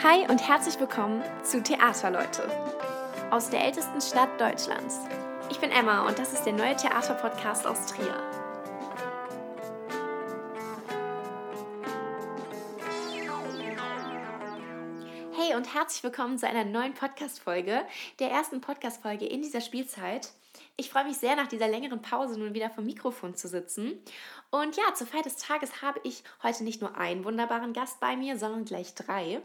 [0.00, 2.48] Hi und herzlich willkommen zu Theaterleute
[3.32, 5.00] aus der ältesten Stadt Deutschlands.
[5.50, 8.14] Ich bin Emma und das ist der neue Theaterpodcast aus Trier.
[15.36, 17.82] Hey und herzlich willkommen zu einer neuen Podcast-Folge,
[18.20, 20.30] der ersten Podcast-Folge in dieser Spielzeit.
[20.76, 24.00] Ich freue mich sehr, nach dieser längeren Pause nun wieder vom Mikrofon zu sitzen.
[24.50, 28.16] Und ja, zur Feier des Tages habe ich heute nicht nur einen wunderbaren Gast bei
[28.16, 29.42] mir, sondern gleich drei.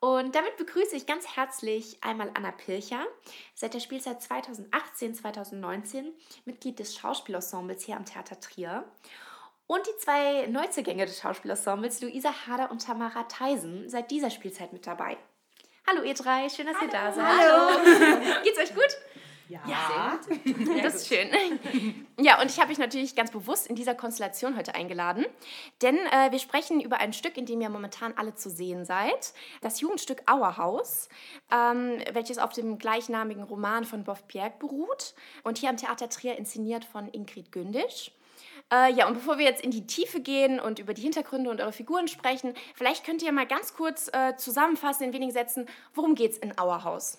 [0.00, 3.06] Und damit begrüße ich ganz herzlich einmal Anna Pilcher,
[3.54, 6.06] seit der Spielzeit 2018-2019
[6.46, 8.84] Mitglied des Schauspielensembles hier am Theater Trier.
[9.66, 14.86] Und die zwei Neuzugänge des Schauspielensembles, Luisa Hader und Tamara Theisen, seit dieser Spielzeit mit
[14.86, 15.18] dabei.
[15.86, 16.86] Hallo ihr drei, schön, dass Hallo.
[16.86, 17.38] ihr da seid.
[17.38, 18.42] Hallo.
[18.42, 18.96] Geht's euch gut?
[19.50, 20.20] Ja, ja.
[20.82, 21.28] das ist schön.
[22.20, 25.26] Ja, und ich habe mich natürlich ganz bewusst in dieser Konstellation heute eingeladen,
[25.82, 29.32] denn äh, wir sprechen über ein Stück, in dem ihr momentan alle zu sehen seid,
[29.60, 31.08] das Jugendstück Auerhaus,
[31.50, 36.38] ähm, welches auf dem gleichnamigen Roman von Boff Bjerg beruht und hier am Theater Trier
[36.38, 38.12] inszeniert von Ingrid Gündisch.
[38.72, 41.60] Äh, ja, und bevor wir jetzt in die Tiefe gehen und über die Hintergründe und
[41.60, 46.14] eure Figuren sprechen, vielleicht könnt ihr mal ganz kurz äh, zusammenfassen in wenigen Sätzen, worum
[46.14, 47.18] geht es in Auerhaus?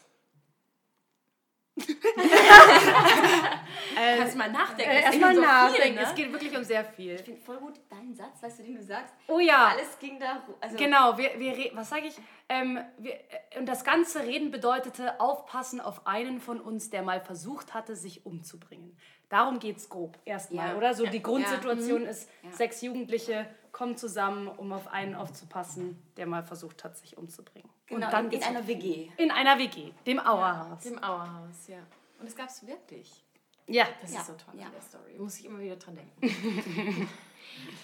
[3.95, 4.91] Äh, Kannst mal nachdenken.
[4.91, 5.81] Äh, Erstmal so nachdenken.
[5.81, 6.01] Viel, ne?
[6.01, 7.15] Es geht wirklich um sehr viel.
[7.15, 9.13] Ich finde voll gut deinen Satz, weißt du, den du sagst.
[9.27, 9.67] Oh ja.
[9.67, 10.43] Alles ging da.
[10.59, 12.15] Also genau, wir, wir was sage ich?
[12.49, 17.21] Ähm, wir, äh, und das ganze Reden bedeutete aufpassen auf einen von uns, der mal
[17.21, 18.97] versucht hatte, sich umzubringen.
[19.31, 20.75] Darum geht es grob erstmal, ja.
[20.75, 20.93] oder?
[20.93, 21.09] So ja.
[21.09, 22.09] die Grundsituation ja.
[22.09, 27.69] ist, sechs Jugendliche kommen zusammen, um auf einen aufzupassen, der mal versucht hat, sich umzubringen.
[27.87, 29.07] Genau, und dann in, in einer WG.
[29.15, 30.83] In einer WG, dem Auerhaus.
[30.83, 31.79] dem Auerhaus, ja.
[32.19, 33.23] Und das gab es wirklich.
[33.67, 33.87] Ja.
[34.01, 34.67] Das ist so toll ja.
[34.69, 35.17] der Story.
[35.17, 37.07] Muss ich immer wieder dran denken.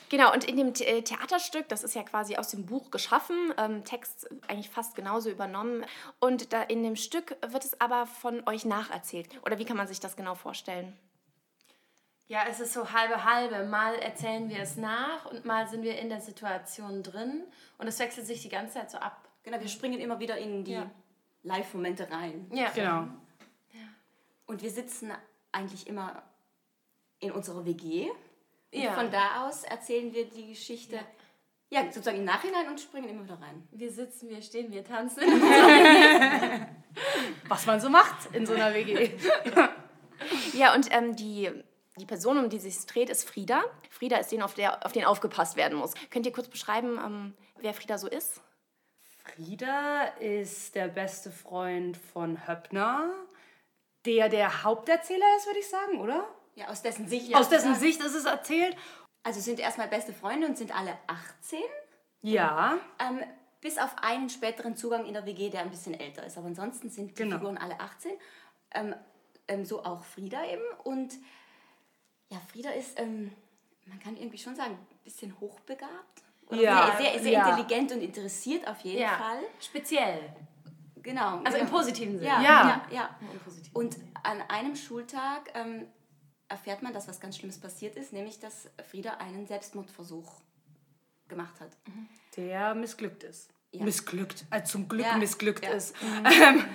[0.09, 3.83] Genau, und in dem äh, Theaterstück, das ist ja quasi aus dem Buch geschaffen, ähm,
[3.83, 5.85] Text eigentlich fast genauso übernommen.
[6.19, 9.27] Und da in dem Stück wird es aber von euch nacherzählt.
[9.45, 10.97] Oder wie kann man sich das genau vorstellen?
[12.29, 13.63] Ja, es ist so halbe halbe.
[13.65, 17.45] Mal erzählen wir es nach und mal sind wir in der Situation drin.
[17.77, 19.29] Und es wechselt sich die ganze Zeit so ab.
[19.43, 20.91] Genau, wir springen immer wieder in die ja.
[21.43, 22.51] Live-Momente rein.
[22.53, 23.07] Ja, genau.
[23.71, 23.87] Ja.
[24.45, 25.13] Und wir sitzen
[25.53, 26.21] eigentlich immer
[27.19, 28.09] in unserer WG.
[28.73, 28.89] Ja.
[28.89, 30.95] Und von da aus erzählen wir die Geschichte.
[31.69, 31.81] Ja.
[31.81, 33.65] ja, sozusagen im Nachhinein und springen immer wieder rein.
[33.71, 35.23] Wir sitzen, wir stehen, wir tanzen.
[37.47, 39.11] Was man so macht in so einer WG.
[40.53, 41.49] ja, und ähm, die
[41.97, 43.63] die Person, um die sich dreht, ist Frieda.
[43.89, 45.93] Frieda ist den, auf, der, auf den aufgepasst werden muss.
[46.09, 48.41] Könnt ihr kurz beschreiben, ähm, wer Frieda so ist?
[49.23, 53.11] Frieda ist der beste Freund von Höppner,
[54.05, 56.27] der der Haupterzähler ist, würde ich sagen, oder?
[56.55, 57.35] Ja, aus dessen Sicht.
[57.35, 58.75] Aus dessen Sicht ist es erzählt.
[59.23, 61.59] Also sind erstmal beste Freunde und sind alle 18.
[62.21, 62.77] Ja.
[62.99, 63.21] Ähm,
[63.61, 66.37] bis auf einen späteren Zugang in der WG, der ein bisschen älter ist.
[66.37, 67.37] Aber ansonsten sind die genau.
[67.37, 68.11] Figuren alle 18.
[68.71, 68.95] Ähm,
[69.47, 70.63] ähm, so auch Frieda eben.
[70.83, 71.13] Und
[72.29, 73.31] ja, Frieda ist, ähm,
[73.85, 76.23] man kann irgendwie schon sagen, ein bisschen hochbegabt.
[76.47, 77.49] Oder ja, sehr, sehr, sehr ja.
[77.49, 79.17] intelligent und interessiert auf jeden ja.
[79.17, 79.39] Fall.
[79.59, 80.33] Speziell.
[80.95, 81.41] Genau.
[81.43, 82.29] Also im positiven Sinne.
[82.29, 82.85] Ja, ja.
[82.91, 83.19] ja,
[83.73, 85.87] Und an einem Schultag ähm,
[86.49, 90.41] erfährt man, dass was ganz Schlimmes passiert ist, nämlich dass Frieda einen Selbstmordversuch
[91.27, 91.69] gemacht hat.
[91.87, 92.07] Mhm.
[92.35, 93.51] Der missglückt ist.
[93.73, 95.95] Missglückt, also zum Glück missglückt ist.
[96.01, 96.65] Mhm.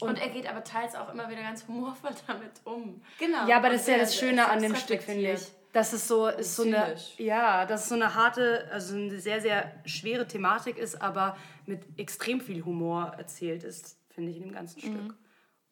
[0.00, 3.02] Und, und, er geht aber teils auch immer wieder ganz humorvoll damit um.
[3.18, 3.46] Genau.
[3.46, 5.40] Ja, aber das ist ja das Schöne an dem Stück, finde ich.
[5.72, 9.42] Dass es so, ist so eine, ja, dass es so eine harte, also eine sehr,
[9.42, 11.36] sehr schwere Thematik ist, aber
[11.66, 14.94] mit extrem viel Humor erzählt ist, finde ich, in dem ganzen mhm.
[14.94, 15.14] Stück.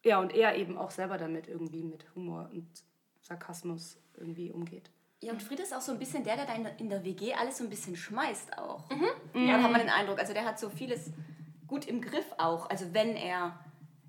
[0.05, 2.69] Ja, und er eben auch selber damit irgendwie mit Humor und
[3.23, 4.91] Sarkasmus irgendwie umgeht.
[5.23, 7.56] Ja, und Frieda ist auch so ein bisschen der, der da in der WG alles
[7.56, 8.91] so ein bisschen schmeißt auch.
[8.91, 9.47] Mhm.
[9.47, 11.12] Ja, da hat man den Eindruck, also der hat so vieles
[11.67, 12.69] gut im Griff auch.
[12.69, 13.59] Also wenn er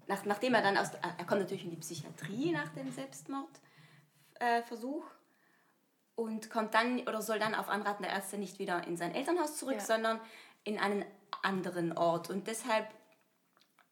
[0.07, 6.15] nach, nachdem er dann aus, er kommt natürlich in die Psychiatrie nach dem Selbstmordversuch äh,
[6.15, 9.57] und kommt dann oder soll dann auf Anraten der Ärzte nicht wieder in sein Elternhaus
[9.57, 9.81] zurück, ja.
[9.81, 10.19] sondern
[10.63, 11.05] in einen
[11.41, 12.87] anderen Ort und deshalb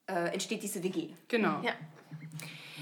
[0.08, 1.10] äh, entsteht diese WG.
[1.28, 1.62] Genau.
[1.62, 1.74] Ja.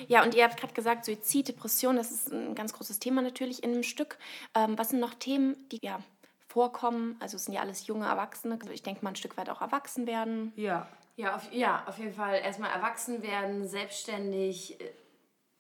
[0.08, 3.64] Ja, und ihr habt gerade gesagt, Suizid, Depression, das ist ein ganz großes Thema natürlich
[3.64, 4.18] in einem Stück.
[4.56, 6.00] Ähm, was sind noch Themen, die ja
[6.48, 7.16] vorkommen?
[7.20, 8.58] Also es sind ja alles junge Erwachsene.
[8.60, 10.54] Also ich denke mal ein Stück weit auch erwachsen werden.
[10.56, 10.88] Ja.
[11.22, 14.92] Ja, auf, ja, auf jeden Fall erstmal erwachsen werden, selbstständig äh,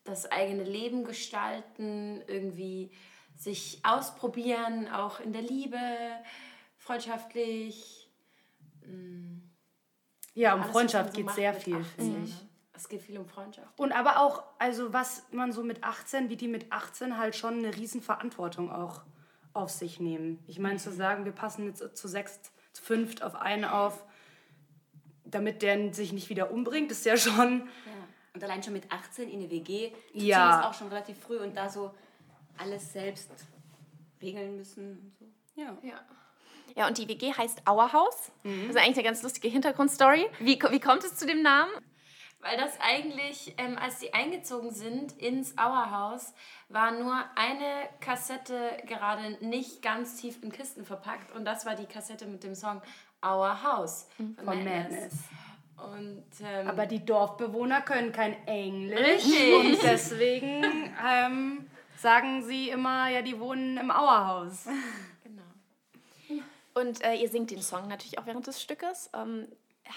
[0.03, 2.89] das eigene Leben gestalten, irgendwie
[3.37, 5.77] sich ausprobieren, auch in der Liebe,
[6.77, 8.09] freundschaftlich.
[8.83, 9.37] Mm.
[10.33, 12.33] Ja, um Alles, Freundschaft so geht sehr viel, finde ich.
[12.73, 13.79] Es geht viel um Freundschaft.
[13.79, 17.59] Und aber auch, also was man so mit 18, wie die mit 18 halt schon
[17.59, 19.03] eine Riesenverantwortung auch
[19.53, 20.43] auf sich nehmen.
[20.47, 24.03] Ich meine, zu sagen, wir passen jetzt zu sechst, zu fünft auf einen auf,
[25.31, 27.61] damit der sich nicht wieder umbringt, ist ja schon.
[27.61, 27.91] Ja.
[28.33, 30.59] Und allein schon mit 18 in eine WG ja.
[30.59, 31.91] ist auch schon relativ früh und da so
[32.57, 33.31] alles selbst
[34.21, 35.25] regeln müssen und so.
[35.61, 35.77] Ja.
[35.83, 35.99] ja.
[36.75, 38.31] Ja, und die WG heißt Auerhaus.
[38.43, 38.67] Mhm.
[38.67, 40.29] Das ist eigentlich eine ganz lustige Hintergrundstory.
[40.39, 41.71] Wie, wie kommt es zu dem Namen?
[42.39, 46.33] Weil das eigentlich, ähm, als sie eingezogen sind ins Auerhaus,
[46.69, 51.31] war nur eine Kassette gerade nicht ganz tief in Kisten verpackt.
[51.35, 52.81] Und das war die Kassette mit dem Song
[53.23, 54.91] Our House von, von Madness.
[54.91, 55.13] Madness.
[55.77, 58.99] Und, ähm, Aber die Dorfbewohner können kein Englisch.
[58.99, 59.53] Richtig.
[59.55, 64.65] Und deswegen ähm, sagen sie immer, ja, die wohnen im Auerhaus.
[65.23, 66.41] Genau.
[66.73, 69.09] Und äh, ihr singt den Song natürlich auch während des Stückes.
[69.13, 69.47] Ähm,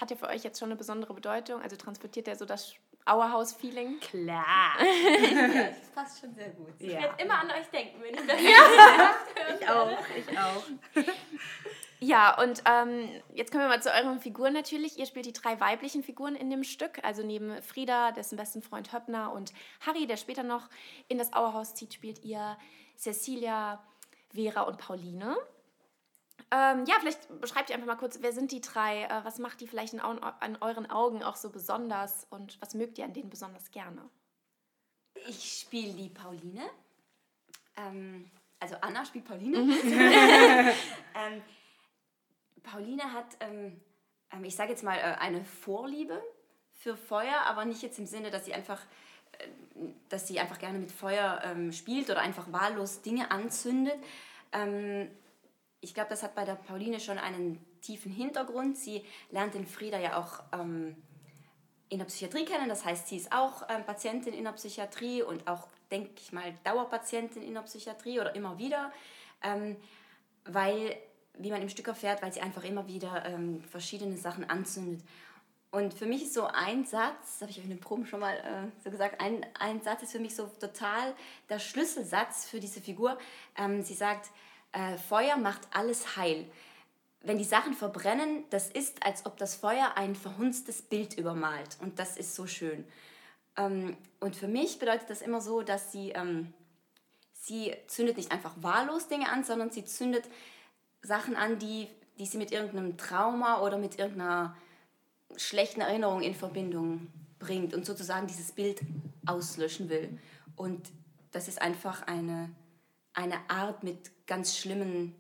[0.01, 1.61] hat der für euch jetzt schon eine besondere Bedeutung?
[1.63, 2.75] Also transportiert er so das
[3.05, 4.01] Auerhaus-Feeling?
[4.01, 4.77] Klar.
[4.81, 6.73] ja, das passt schon sehr gut.
[6.79, 9.15] Ich werde immer an euch denken, wenn ich das ja.
[9.61, 10.65] Ich auch, ich auch.
[12.01, 14.99] Ja, und ähm, jetzt kommen wir mal zu euren Figuren natürlich.
[14.99, 18.93] Ihr spielt die drei weiblichen Figuren in dem Stück, also neben Frieda, dessen besten Freund
[18.93, 20.69] Höppner und Harry, der später noch
[21.09, 22.59] in das Auerhaus zieht, spielt ihr
[22.97, 23.83] Cecilia,
[24.35, 25.37] Vera und Pauline.
[26.51, 29.05] Ähm, ja, vielleicht beschreibt ihr einfach mal kurz, wer sind die drei?
[29.05, 32.99] Äh, was macht die vielleicht in, an euren Augen auch so besonders und was mögt
[32.99, 34.09] ihr an denen besonders gerne?
[35.29, 36.63] Ich spiele die Pauline.
[37.77, 38.31] Ähm,
[38.61, 39.59] also Anna spielt Pauline.
[39.59, 39.71] Mhm.
[41.15, 41.43] ähm,
[42.65, 43.81] Pauline hat, ähm,
[44.33, 46.21] ähm, ich sage jetzt mal, äh, eine Vorliebe
[46.73, 48.81] für Feuer, aber nicht jetzt im Sinne, dass sie einfach,
[49.39, 49.47] äh,
[50.09, 53.97] dass sie einfach gerne mit Feuer ähm, spielt oder einfach wahllos Dinge anzündet.
[54.53, 55.09] Ähm,
[55.81, 58.77] ich glaube, das hat bei der Pauline schon einen tiefen Hintergrund.
[58.77, 60.97] Sie lernt den Frieda ja auch ähm,
[61.91, 62.69] in der Psychiatrie kennen.
[62.69, 66.55] Das heißt, sie ist auch ähm, Patientin in der Psychiatrie und auch, denke ich mal,
[66.65, 68.93] Dauerpatientin in der Psychiatrie oder immer wieder,
[69.43, 69.77] ähm,
[70.47, 70.97] weil
[71.39, 75.03] wie man im Stück erfährt, weil sie einfach immer wieder ähm, verschiedene Sachen anzündet.
[75.75, 78.37] Und für mich ist so ein Satz, das habe ich in den Proben schon mal
[78.37, 81.15] äh, so gesagt, ein, ein Satz ist für mich so total
[81.49, 83.19] der Schlüsselsatz für diese Figur.
[83.59, 84.31] Ähm, sie sagt,
[84.71, 86.47] äh, Feuer macht alles heil.
[87.23, 91.77] Wenn die Sachen verbrennen, das ist, als ob das Feuer ein verhunztes Bild übermalt.
[91.81, 92.87] Und das ist so schön.
[93.57, 96.55] Ähm, und für mich bedeutet das immer so, dass sie, ähm,
[97.33, 100.29] sie zündet nicht einfach wahllos Dinge an, sondern sie zündet
[101.05, 104.57] Sachen an, die, die sie mit irgendeinem Trauma oder mit irgendeiner
[105.37, 107.09] schlechten Erinnerung in Verbindung
[107.39, 108.81] bringt und sozusagen dieses Bild
[109.27, 110.19] auslöschen will.
[110.57, 110.91] Und
[111.33, 112.51] das ist einfach eine,
[113.13, 115.15] eine Art, mit ganz schlimmen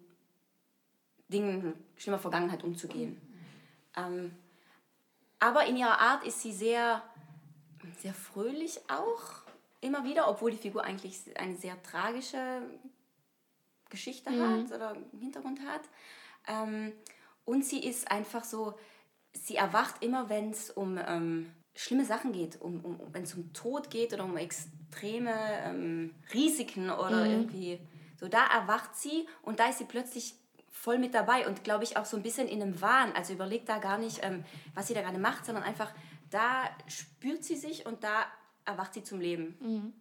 [1.28, 3.20] Dingen, schlimmer Vergangenheit umzugehen.
[3.96, 4.34] Ähm,
[5.38, 7.02] aber in ihrer Art ist sie sehr,
[7.98, 9.44] sehr fröhlich auch
[9.80, 12.62] immer wieder, obwohl die Figur eigentlich eine sehr tragische
[13.94, 14.40] Geschichte mhm.
[14.40, 15.82] hat oder Hintergrund hat.
[16.46, 16.92] Ähm,
[17.44, 18.74] und sie ist einfach so,
[19.32, 23.52] sie erwacht immer, wenn es um ähm, schlimme Sachen geht, um, um, wenn es um
[23.52, 25.32] Tod geht oder um extreme
[25.64, 27.30] ähm, Risiken oder mhm.
[27.30, 27.80] irgendwie
[28.18, 28.28] so.
[28.28, 30.34] Da erwacht sie und da ist sie plötzlich
[30.70, 33.12] voll mit dabei und glaube ich auch so ein bisschen in einem Wahn.
[33.12, 34.44] Also überlegt da gar nicht, ähm,
[34.74, 35.92] was sie da gerade macht, sondern einfach
[36.30, 38.26] da spürt sie sich und da
[38.64, 39.56] erwacht sie zum Leben.
[39.60, 39.92] Mhm.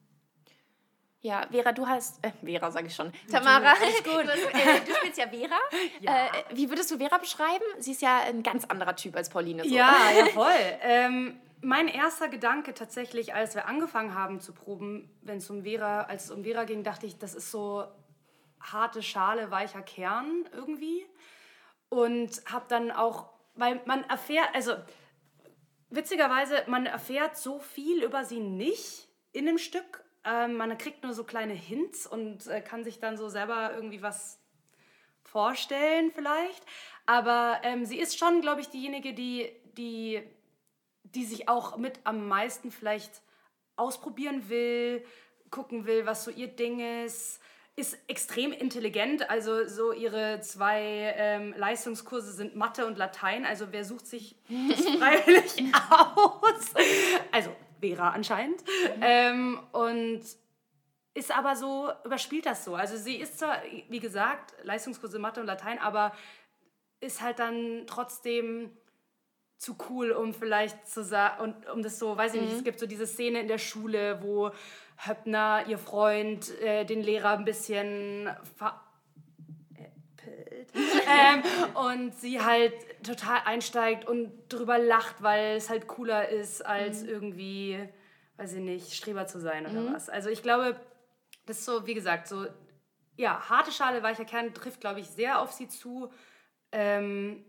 [1.23, 4.13] Ja, Vera, du hast, äh, Vera sage ich schon, Tamara, alles gut.
[4.25, 5.57] Du, äh, du spielst ja Vera.
[6.01, 6.25] Ja.
[6.27, 7.63] Äh, wie würdest du Vera beschreiben?
[7.79, 9.63] Sie ist ja ein ganz anderer Typ als Pauline.
[9.63, 9.73] So.
[9.73, 10.51] Ja, ja, voll.
[10.81, 16.01] ähm, mein erster Gedanke tatsächlich, als wir angefangen haben zu proben, wenn es um Vera,
[16.01, 17.85] als es um Vera ging, dachte ich, das ist so
[18.59, 21.05] harte Schale, weicher Kern irgendwie.
[21.87, 24.73] Und habe dann auch, weil man erfährt, also
[25.89, 31.13] witzigerweise, man erfährt so viel über sie nicht in dem Stück ähm, man kriegt nur
[31.13, 34.39] so kleine Hints und äh, kann sich dann so selber irgendwie was
[35.23, 36.63] vorstellen vielleicht.
[37.05, 40.21] Aber ähm, sie ist schon, glaube ich, diejenige, die, die,
[41.03, 43.21] die sich auch mit am meisten vielleicht
[43.75, 45.03] ausprobieren will,
[45.49, 47.41] gucken will, was so ihr Ding ist.
[47.75, 53.83] Ist extrem intelligent, also so ihre zwei ähm, Leistungskurse sind Mathe und Latein, also wer
[53.83, 56.73] sucht sich das freiwillig aus?
[57.31, 57.49] Also
[57.83, 58.61] Vera anscheinend.
[58.63, 59.01] Mhm.
[59.01, 60.21] Ähm, und
[61.13, 62.75] ist aber so, überspielt das so.
[62.75, 63.57] Also sie ist zwar,
[63.89, 66.13] wie gesagt, Leistungskurse Mathe und Latein, aber
[67.01, 68.71] ist halt dann trotzdem
[69.57, 72.47] zu cool, um vielleicht zu sagen, und um das so, weiß ich mhm.
[72.47, 74.51] nicht, es gibt so diese Szene in der Schule, wo
[74.97, 78.79] Höppner, ihr Freund, äh, den Lehrer ein bisschen ver
[81.07, 81.43] ähm,
[81.75, 82.73] und sie halt
[83.05, 87.09] total einsteigt und drüber lacht, weil es halt cooler ist, als mhm.
[87.09, 87.89] irgendwie,
[88.37, 89.93] weiß ich nicht, Streber zu sein oder mhm.
[89.93, 90.09] was.
[90.09, 90.79] Also ich glaube,
[91.45, 92.45] das ist so, wie gesagt, so,
[93.15, 96.11] ja, harte Schale, weicher Kern trifft, glaube ich, sehr auf sie zu.
[96.71, 97.45] Ähm,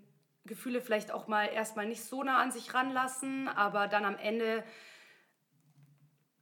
[0.46, 4.62] Gefühle vielleicht auch mal erstmal nicht so nah an sich ranlassen, aber dann am Ende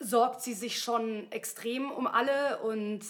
[0.00, 3.04] sorgt sie sich schon extrem um alle und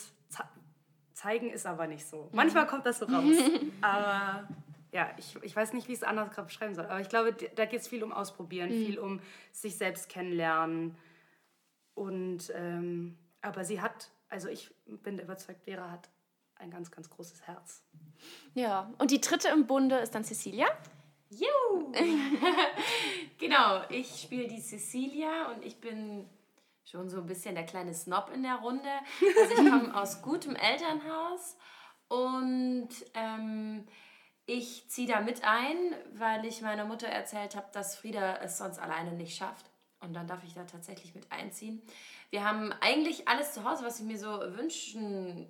[1.15, 2.29] zeigen ist aber nicht so.
[2.33, 3.37] Manchmal kommt das so raus.
[3.81, 4.49] aber
[4.93, 6.85] ja, ich, ich weiß nicht, wie ich es anders gerade beschreiben soll.
[6.87, 8.87] Aber ich glaube, da geht es viel um Ausprobieren, mhm.
[8.87, 10.97] viel um sich selbst kennenlernen.
[11.95, 16.11] Und ähm, aber sie hat, also ich bin überzeugt, Vera hat
[16.57, 17.83] ein ganz, ganz großes Herz.
[18.55, 20.67] Ja, und die dritte im Bunde ist dann Cecilia.
[21.31, 21.93] Juhu!
[23.39, 26.29] genau, ich spiele die Cecilia und ich bin
[26.93, 28.91] schon so ein bisschen der kleine Snob in der Runde.
[29.41, 31.57] Also ich komme aus gutem Elternhaus
[32.09, 33.87] und ähm,
[34.45, 35.77] ich ziehe da mit ein,
[36.13, 39.71] weil ich meiner Mutter erzählt habe, dass Frieda es sonst alleine nicht schafft.
[40.01, 41.81] Und dann darf ich da tatsächlich mit einziehen.
[42.31, 45.49] Wir haben eigentlich alles zu Hause, was ich mir so wünschen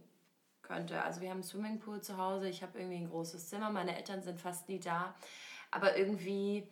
[0.61, 1.03] könnte.
[1.03, 4.23] Also wir haben einen Swimmingpool zu Hause, ich habe irgendwie ein großes Zimmer, meine Eltern
[4.23, 5.15] sind fast nie da.
[5.73, 6.69] Aber irgendwie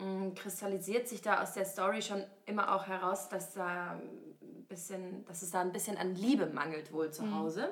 [0.00, 4.64] mh, mm, kristallisiert sich da aus der Story schon immer auch heraus, dass, da ein
[4.68, 7.38] bisschen, dass es da ein bisschen an Liebe mangelt wohl zu mhm.
[7.38, 7.62] Hause.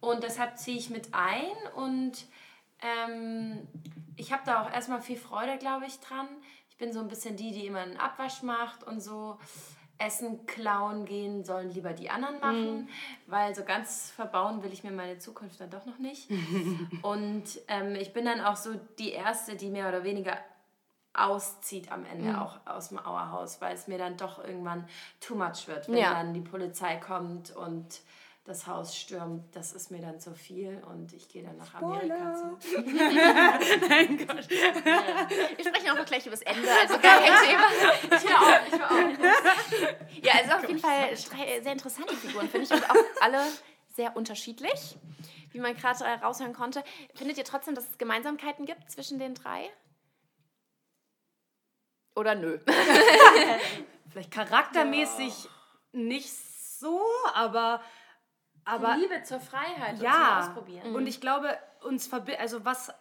[0.00, 0.08] Mhm.
[0.08, 2.26] Und deshalb ziehe ich mit ein und
[2.82, 3.66] ähm,
[4.16, 6.28] ich habe da auch erstmal viel Freude, glaube ich, dran.
[6.68, 9.38] Ich bin so ein bisschen die, die immer einen Abwasch macht und so.
[9.96, 12.88] Essen klauen gehen sollen lieber die anderen machen, mhm.
[13.28, 16.28] weil so ganz verbauen will ich mir meine Zukunft dann doch noch nicht.
[17.02, 20.36] und ähm, ich bin dann auch so die Erste, die mehr oder weniger
[21.14, 22.36] auszieht am Ende mhm.
[22.36, 24.86] auch aus dem Auerhaus, weil es mir dann doch irgendwann
[25.20, 26.14] too much wird, wenn ja.
[26.14, 28.00] dann die Polizei kommt und
[28.44, 32.34] das Haus stürmt, das ist mir dann zu viel und ich gehe dann nach Amerika
[32.60, 32.78] zu.
[32.78, 34.50] Nein Gott.
[34.50, 38.18] Wir sprechen auch noch gleich über das Ende, also gar kein Thema.
[38.18, 40.22] Ich höre auch, ich höre auch.
[40.22, 43.46] Ja, also auf jeden Fall sehr interessante Figuren, finde ich, und auch alle
[43.94, 44.98] sehr unterschiedlich,
[45.52, 46.84] wie man gerade raushören konnte.
[47.14, 49.70] Findet ihr trotzdem, dass es Gemeinsamkeiten gibt zwischen den drei?
[52.14, 52.58] Oder nö?
[54.10, 55.50] Vielleicht charaktermäßig ja.
[55.92, 57.00] nicht so,
[57.34, 57.80] aber
[58.64, 60.94] aber die Liebe zur Freiheit ja, und zum Ausprobieren.
[60.94, 61.08] Und mhm.
[61.08, 62.92] ich glaube, uns verbindet, also was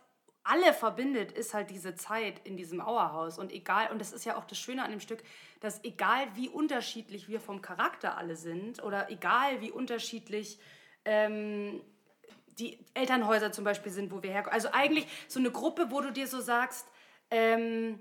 [0.44, 3.40] alle verbindet, ist halt diese Zeit in diesem Auerhaus.
[3.40, 5.24] Und egal, und das ist ja auch das Schöne an dem Stück,
[5.62, 10.60] dass egal wie unterschiedlich wir vom Charakter alle sind oder egal wie unterschiedlich
[11.06, 11.82] ähm,
[12.60, 14.54] die Elternhäuser zum Beispiel sind, wo wir herkommen.
[14.54, 16.88] Also eigentlich so eine Gruppe, wo du dir so sagst,
[17.32, 18.00] ähm,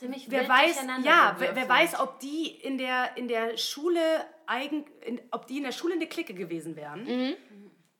[0.00, 4.00] Ziemlich wer weiß, ja, wer, wer weiß, ob die in der, in der Schule
[4.46, 7.04] eigen, in, ob die in der Schule eine Clique gewesen wären.
[7.04, 7.36] Mhm.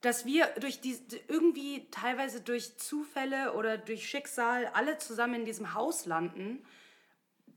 [0.00, 5.75] Dass wir durch die, irgendwie teilweise durch Zufälle oder durch Schicksal alle zusammen in diesem
[5.75, 6.64] Haus landen,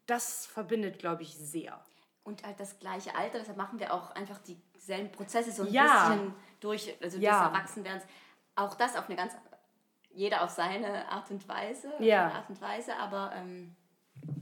[0.08, 1.82] das verbindet, glaube ich, sehr.
[2.24, 6.10] Und halt das gleiche Alter, deshalb machen wir auch einfach dieselben Prozesse so ein ja.
[6.10, 7.46] bisschen durch, also ja.
[7.46, 8.04] des Erwachsenwerdens.
[8.58, 9.38] Auch das auf eine ganz,
[10.10, 12.30] jeder auf seine Art und Weise, ja.
[12.30, 13.78] Art und Weise, aber ähm,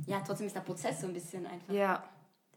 [0.06, 2.04] ja, trotzdem ist der Prozess so ein bisschen einfach ja.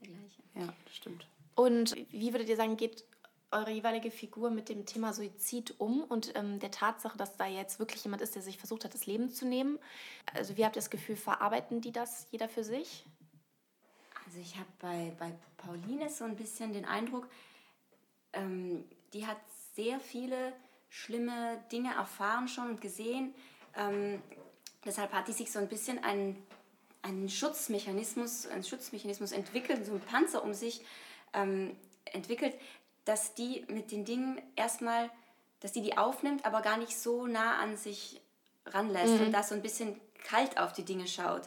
[0.00, 0.42] der gleiche.
[0.54, 1.26] Ja, das stimmt.
[1.54, 3.04] Und wie würdet ihr sagen, geht
[3.50, 7.78] eure jeweilige Figur mit dem Thema Suizid um und ähm, der Tatsache, dass da jetzt
[7.78, 9.78] wirklich jemand ist, der sich versucht hat, das Leben zu nehmen?
[10.34, 13.04] Also wie habt ihr das Gefühl, verarbeiten die das jeder für sich?
[14.26, 17.28] Also ich habe bei, bei Pauline so ein bisschen den Eindruck,
[18.32, 19.38] ähm, die hat
[19.74, 20.52] sehr viele
[20.88, 23.34] schlimme Dinge erfahren schon und gesehen.
[23.76, 24.20] Ähm,
[24.84, 26.44] deshalb hat die sich so ein bisschen einen
[27.04, 30.80] einen Schutzmechanismus, einen Schutzmechanismus entwickelt, so einen Panzer um sich
[31.34, 32.56] ähm, entwickelt,
[33.04, 35.11] dass die mit den Dingen erstmal,
[35.61, 38.20] dass die die aufnimmt, aber gar nicht so nah an sich
[38.66, 39.26] ranlässt mhm.
[39.26, 41.42] und da so ein bisschen kalt auf die Dinge schaut.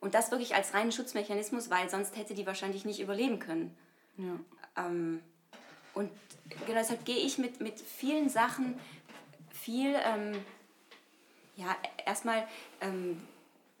[0.00, 3.76] Und das wirklich als reinen Schutzmechanismus, weil sonst hätte die wahrscheinlich nicht überleben können.
[4.16, 4.84] Ja.
[4.84, 5.22] Ähm,
[5.92, 6.10] und
[6.66, 8.80] genau deshalb gehe ich mit, mit vielen Sachen
[9.50, 10.42] viel, ähm,
[11.56, 11.76] ja,
[12.06, 12.48] erstmal
[12.80, 13.20] ähm,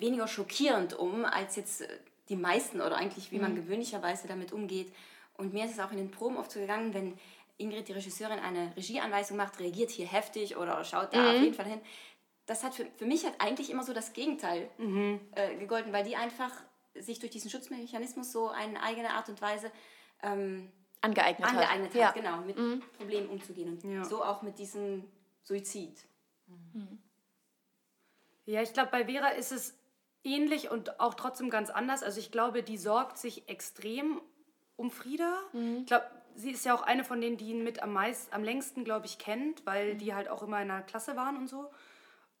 [0.02, 1.88] weniger schockierend um, als jetzt äh,
[2.28, 3.56] die meisten oder eigentlich wie man mhm.
[3.56, 4.92] gewöhnlicherweise damit umgeht.
[5.34, 7.18] Und mir ist es auch in den Proben oft so gegangen, wenn
[7.56, 11.28] Ingrid, die Regisseurin, eine Regieanweisung macht, reagiert hier heftig oder schaut da mhm.
[11.28, 11.80] auf jeden Fall hin.
[12.46, 15.20] Das hat für, für mich hat eigentlich immer so das Gegenteil mhm.
[15.34, 16.50] äh, gegolten, weil die einfach
[16.94, 19.70] sich durch diesen Schutzmechanismus so eine eigene Art und Weise
[20.22, 21.94] ähm, angeeignet, angeeignet hat.
[21.94, 22.10] ja.
[22.10, 22.82] genau, mit mhm.
[22.98, 23.70] Problemen umzugehen.
[23.70, 24.04] Und ja.
[24.04, 25.04] so auch mit diesem
[25.42, 25.98] Suizid.
[26.46, 26.98] Mhm.
[28.44, 29.78] Ja, ich glaube, bei Vera ist es
[30.24, 32.02] ähnlich und auch trotzdem ganz anders.
[32.02, 34.20] Also ich glaube, die sorgt sich extrem
[34.76, 35.38] um Frieda.
[35.52, 35.78] Mhm.
[35.80, 38.44] Ich glaube, sie ist ja auch eine von denen, die ihn mit am meisten, am
[38.44, 39.98] längsten, glaube ich, kennt, weil mhm.
[39.98, 41.70] die halt auch immer in einer Klasse waren und so.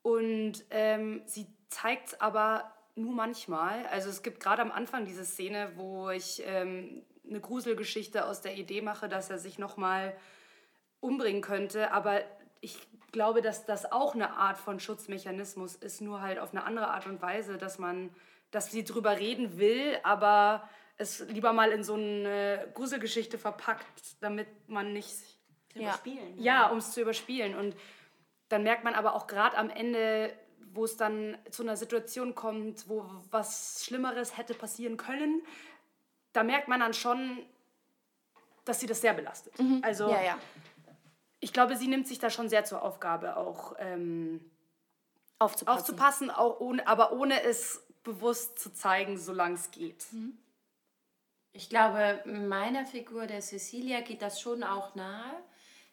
[0.02, 3.86] Und ähm, sie zeigt es aber nur manchmal.
[3.86, 8.56] Also es gibt gerade am Anfang diese Szene, wo ich ähm, eine Gruselgeschichte aus der
[8.56, 10.16] Idee mache, dass er sich nochmal
[11.00, 11.92] umbringen könnte.
[11.92, 12.20] Aber
[12.60, 12.76] ich
[13.12, 17.06] glaube, dass das auch eine Art von Schutzmechanismus ist, nur halt auf eine andere Art
[17.06, 18.10] und Weise, dass man,
[18.50, 24.48] dass sie drüber reden will, aber es lieber mal in so eine Gruselgeschichte verpackt, damit
[24.68, 25.14] man nicht
[25.74, 25.82] ja.
[25.82, 26.38] überspielen.
[26.38, 27.54] Ja, um es zu überspielen.
[27.54, 27.76] Und
[28.48, 30.32] dann merkt man aber auch gerade am Ende,
[30.72, 35.42] wo es dann zu einer Situation kommt, wo was Schlimmeres hätte passieren können,
[36.32, 37.44] da merkt man dann schon,
[38.64, 39.58] dass sie das sehr belastet.
[39.58, 39.80] Mhm.
[39.82, 40.38] Also ja, ja.
[41.42, 44.40] Ich glaube, sie nimmt sich da schon sehr zur Aufgabe, auch ähm,
[45.40, 50.06] aufzupassen, aufzupassen auch ohne, aber ohne es bewusst zu zeigen, solange es geht.
[50.12, 50.38] Mhm.
[51.52, 55.34] Ich glaube, meiner Figur der Cecilia geht das schon auch nahe.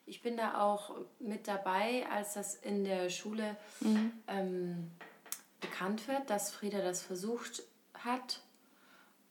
[0.06, 4.14] Ich bin da auch mit dabei, als das in der Schule mhm.
[4.28, 4.92] ähm,
[5.60, 7.64] bekannt wird, dass Frieda das versucht
[7.96, 8.42] hat.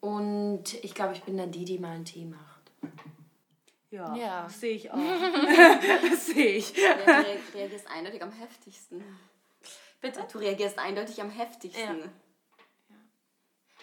[0.00, 2.72] Und ich glaube, ich bin dann die, die mal einen Tee macht.
[3.90, 4.48] Ja, ja.
[4.48, 4.98] sehe ich auch.
[6.16, 6.76] sehe ich.
[6.76, 9.02] Ja, du reagierst eindeutig am heftigsten.
[10.00, 10.26] Bitte?
[10.30, 12.00] Du reagierst eindeutig am heftigsten.
[12.00, 12.08] Ja.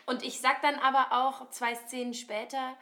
[0.05, 2.77] Und ich sag dann aber auch zwei Szenen später,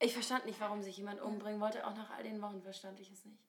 [0.00, 1.86] ich verstand nicht, warum sich jemand umbringen wollte.
[1.86, 3.44] Auch nach all den Wochen verstand ich es nicht.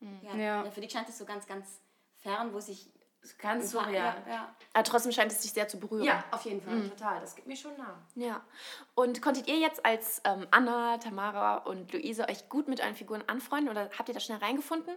[0.00, 0.34] Ja.
[0.34, 0.64] Ja.
[0.64, 0.70] ja.
[0.70, 1.80] für dich scheint es so ganz, ganz
[2.16, 2.90] fern, wo sich
[3.38, 4.22] Ganz surreal.
[4.26, 4.54] Ja, ja.
[4.72, 6.04] Aber trotzdem scheint es dich sehr zu berühren.
[6.04, 6.90] Ja, auf jeden Fall, mhm.
[6.90, 7.20] total.
[7.20, 7.98] Das gibt mir schon nah.
[8.14, 8.40] Ja.
[8.94, 13.22] Und konntet ihr jetzt als ähm, Anna, Tamara und Luise euch gut mit euren Figuren
[13.26, 14.96] anfreunden oder habt ihr da schnell reingefunden?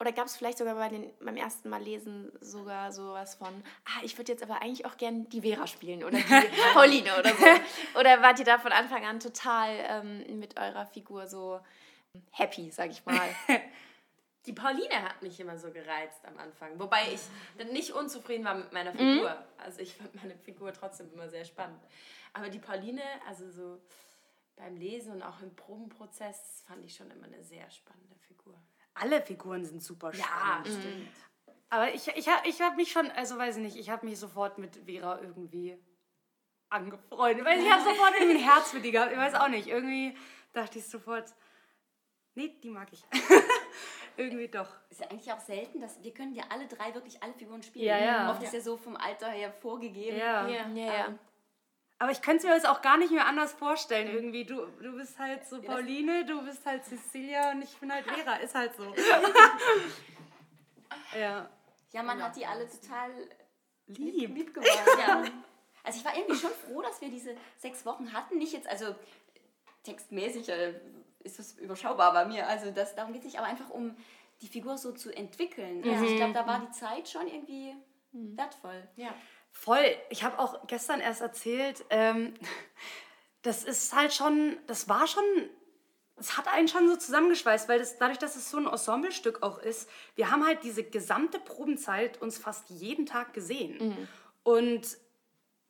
[0.00, 3.48] Oder gab es vielleicht sogar bei den, beim ersten Mal lesen sogar sowas von,
[3.84, 6.22] ah, ich würde jetzt aber eigentlich auch gerne die Vera spielen oder die
[6.72, 7.98] Pauline oder so?
[7.98, 11.58] Oder wart ihr da von Anfang an total ähm, mit eurer Figur so
[12.30, 13.28] happy, sag ich mal?
[14.48, 16.80] Die Pauline hat mich immer so gereizt am Anfang.
[16.80, 17.20] Wobei ich
[17.70, 19.28] nicht unzufrieden war mit meiner Figur.
[19.28, 19.62] Mhm.
[19.62, 21.78] Also ich fand meine Figur trotzdem immer sehr spannend.
[22.32, 23.78] Aber die Pauline, also so
[24.56, 28.58] beim Lesen und auch im Probenprozess, fand ich schon immer eine sehr spannende Figur.
[28.94, 30.66] Alle Figuren sind super spannend.
[30.66, 31.08] Ja, stimmt.
[31.68, 34.56] Aber ich, ich, ich habe mich schon, also weiß ich nicht, ich habe mich sofort
[34.56, 35.78] mit Vera irgendwie
[36.70, 37.44] angefreundet.
[37.44, 39.12] Weil ich habe sofort irgendwie ein Herz für die gehabt.
[39.12, 39.68] Ich weiß auch nicht.
[39.68, 40.16] Irgendwie
[40.54, 41.34] dachte ich sofort,
[42.34, 43.04] nee, die mag ich.
[44.18, 44.68] Irgendwie doch.
[44.90, 47.86] Ist ja eigentlich auch selten, dass wir können ja alle drei wirklich alle Figuren spielen.
[47.86, 48.30] Ja, ja.
[48.32, 50.18] Oft ist ja so vom Alter her vorgegeben.
[50.18, 51.06] Ja, ja, ja.
[51.06, 51.18] Ähm,
[52.00, 54.08] aber ich könnte es mir jetzt auch gar nicht mehr anders vorstellen.
[54.08, 58.06] Irgendwie, du, du bist halt so Pauline, du bist halt Cecilia und ich bin halt
[58.06, 58.36] Vera.
[58.36, 58.92] Ist halt so.
[61.18, 61.48] ja.
[61.92, 63.10] Ja, man hat die alle total
[63.86, 64.98] lieb, lieb gewonnen.
[64.98, 65.24] ja.
[65.84, 68.36] Also ich war irgendwie schon froh, dass wir diese sechs Wochen hatten.
[68.36, 68.94] Nicht jetzt, also
[69.84, 70.74] textmäßig äh,
[71.20, 72.46] ist das überschaubar bei mir.
[72.46, 73.96] Also das, darum geht es nicht, aber einfach um
[74.40, 75.82] die Figur so zu entwickeln.
[75.84, 77.74] Also ich glaube, da war die Zeit schon irgendwie
[78.12, 78.36] mhm.
[78.36, 78.88] wertvoll.
[78.96, 79.12] Ja.
[79.50, 79.96] Voll.
[80.10, 82.34] Ich habe auch gestern erst erzählt, ähm,
[83.42, 85.24] das ist halt schon, das war schon,
[86.16, 89.58] es hat einen schon so zusammengeschweißt, weil das, dadurch, dass es so ein Ensemblestück auch
[89.58, 93.88] ist, wir haben halt diese gesamte Probenzeit uns fast jeden Tag gesehen.
[93.88, 94.08] Mhm.
[94.44, 94.98] Und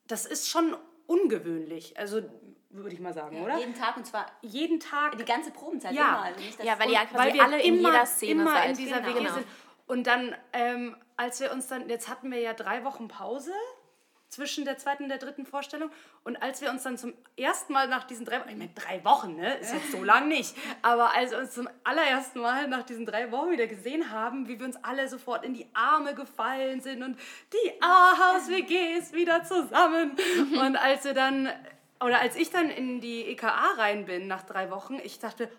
[0.06, 1.98] das ist schon ungewöhnlich.
[1.98, 2.22] Also
[2.70, 3.58] würde ich mal sagen, ja, oder?
[3.58, 5.16] Jeden Tag und zwar jeden Tag.
[5.16, 6.08] Die ganze Probenzeit ja.
[6.08, 6.22] immer.
[6.22, 8.70] Also nicht, ja, weil ihr weil wir alle in immer, jeder Szene immer seid.
[8.70, 9.16] in dieser genau.
[9.16, 9.46] WG sind.
[9.86, 13.52] Und dann, ähm, als wir uns dann, jetzt hatten wir ja drei Wochen Pause
[14.28, 15.90] zwischen der zweiten und der dritten Vorstellung.
[16.22, 19.02] Und als wir uns dann zum ersten Mal nach diesen drei Wochen, ich meine, drei
[19.04, 19.56] Wochen, ne?
[19.56, 20.54] Ist jetzt so lang nicht.
[20.82, 24.58] Aber als wir uns zum allerersten Mal nach diesen drei Wochen wieder gesehen haben, wie
[24.58, 27.18] wir uns alle sofort in die Arme gefallen sind und
[27.52, 30.16] die A-Haus-WG ist wieder zusammen.
[30.52, 31.48] Und als wir dann
[32.00, 35.50] oder als ich dann in die EKA rein bin nach drei Wochen, ich dachte,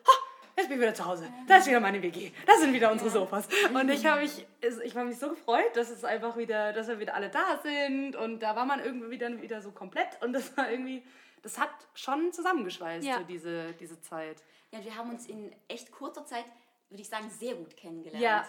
[0.55, 1.31] jetzt bin ich wieder zu Hause.
[1.47, 2.31] Da ist wieder meine WG.
[2.45, 3.47] Da sind wieder unsere Sofas.
[3.73, 4.45] Und ich habe mich,
[4.83, 8.15] ich war mich so gefreut, dass es einfach wieder, dass wir wieder alle da sind.
[8.15, 10.21] Und da war man irgendwie wieder, wieder so komplett.
[10.21, 11.03] Und das war irgendwie,
[11.41, 13.17] das hat schon zusammengeschweißt, ja.
[13.17, 14.43] so diese, diese Zeit.
[14.71, 16.45] Ja, wir haben uns in echt kurzer Zeit,
[16.89, 18.23] würde ich sagen, sehr gut kennengelernt.
[18.23, 18.45] Ja.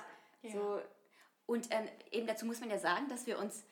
[0.53, 0.81] So,
[1.47, 3.65] und ähm, eben dazu muss man ja sagen, dass wir uns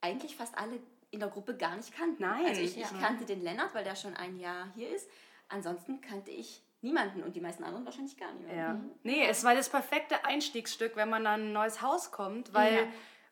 [0.00, 0.78] eigentlich fast alle
[1.16, 2.22] in der Gruppe gar nicht kannten.
[2.22, 2.46] Nein.
[2.46, 5.08] Also ich, ich kannte den Lennart, weil der schon ein Jahr hier ist.
[5.48, 8.58] Ansonsten kannte ich niemanden und die meisten anderen wahrscheinlich gar niemanden.
[8.58, 8.74] Ja.
[8.74, 8.90] Mhm.
[9.02, 12.82] Nee, es war das perfekte Einstiegsstück, wenn man an ein neues Haus kommt, weil ja.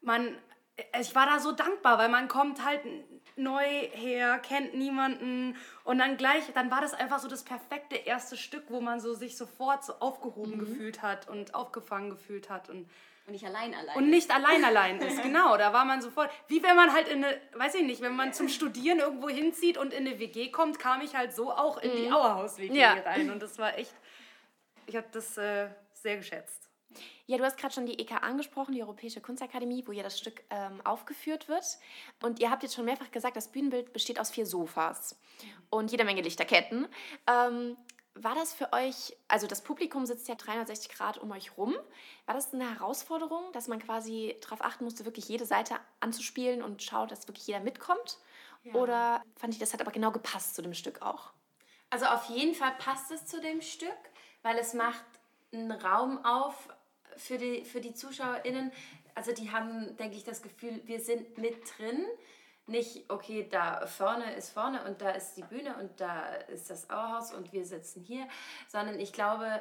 [0.00, 0.36] man,
[0.98, 2.80] ich war da so dankbar, weil man kommt halt
[3.36, 8.36] neu her, kennt niemanden und dann gleich, dann war das einfach so das perfekte erste
[8.36, 10.60] Stück, wo man so sich sofort so aufgehoben mhm.
[10.60, 12.88] gefühlt hat und aufgefangen gefühlt hat und
[13.26, 13.96] und nicht allein allein.
[13.96, 15.56] Und nicht allein allein ist, genau.
[15.56, 18.34] Da war man sofort, wie wenn man halt in eine, weiß ich nicht, wenn man
[18.34, 21.90] zum Studieren irgendwo hinzieht und in eine WG kommt, kam ich halt so auch in
[21.90, 22.12] die mhm.
[22.12, 22.92] Auerhaus-WG ja.
[22.92, 23.30] rein.
[23.30, 23.94] Und das war echt,
[24.86, 26.68] ich habe das äh, sehr geschätzt.
[27.26, 30.42] Ja, du hast gerade schon die EK angesprochen, die Europäische Kunstakademie, wo ja das Stück
[30.50, 31.64] ähm, aufgeführt wird.
[32.22, 35.18] Und ihr habt jetzt schon mehrfach gesagt, das Bühnenbild besteht aus vier Sofas
[35.70, 36.86] und jeder Menge Lichterketten.
[37.26, 37.76] Ähm,
[38.14, 41.74] war das für euch, also das Publikum sitzt ja 360 Grad um euch rum,
[42.26, 46.82] war das eine Herausforderung, dass man quasi darauf achten musste, wirklich jede Seite anzuspielen und
[46.82, 48.18] schaut, dass wirklich jeder mitkommt?
[48.62, 48.74] Ja.
[48.74, 51.32] Oder fand ich, das hat aber genau gepasst zu dem Stück auch?
[51.90, 53.90] Also auf jeden Fall passt es zu dem Stück,
[54.42, 55.04] weil es macht
[55.52, 56.68] einen Raum auf
[57.16, 58.72] für die, für die ZuschauerInnen.
[59.14, 62.04] Also die haben, denke ich, das Gefühl, wir sind mit drin
[62.66, 66.88] nicht, okay, da vorne ist vorne und da ist die Bühne und da ist das
[66.88, 68.26] Auerhaus und wir sitzen hier,
[68.68, 69.60] sondern ich glaube,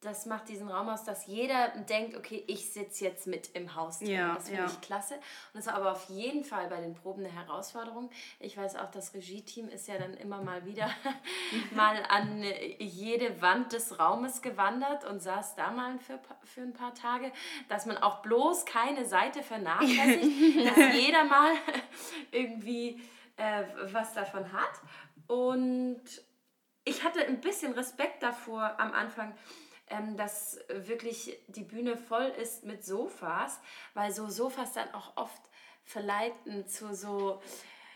[0.00, 3.98] das macht diesen Raum aus, dass jeder denkt, okay, ich sitze jetzt mit im Haus
[3.98, 4.10] drin.
[4.10, 4.68] Ja, das finde ja.
[4.68, 5.14] ich klasse.
[5.14, 5.22] Und
[5.54, 8.08] das war aber auf jeden Fall bei den Proben eine Herausforderung.
[8.38, 10.88] Ich weiß auch, das Regie-Team ist ja dann immer mal wieder
[11.74, 12.44] mal an
[12.78, 17.32] jede Wand des Raumes gewandert und saß da mal für, für ein paar Tage,
[17.68, 21.54] dass man auch bloß keine Seite vernachlässigt, dass jeder mal
[22.30, 23.02] irgendwie
[23.36, 24.80] äh, was davon hat.
[25.26, 26.02] Und
[26.84, 29.34] ich hatte ein bisschen Respekt davor am Anfang,
[29.90, 33.60] ähm, dass wirklich die Bühne voll ist mit Sofas,
[33.94, 35.40] weil so Sofas dann auch oft
[35.84, 37.40] verleiten zu so